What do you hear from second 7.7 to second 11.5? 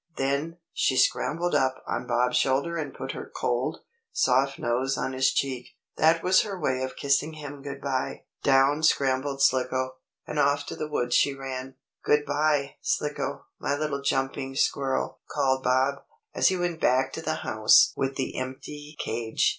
bye. Down scrambled Slicko, and off to the woods she